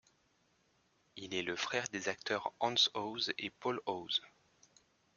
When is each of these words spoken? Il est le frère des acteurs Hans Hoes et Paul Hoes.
Il 1.15 1.35
est 1.35 1.43
le 1.43 1.55
frère 1.55 1.87
des 1.89 2.09
acteurs 2.09 2.55
Hans 2.59 2.73
Hoes 2.95 3.29
et 3.37 3.51
Paul 3.51 3.79
Hoes. 3.85 4.21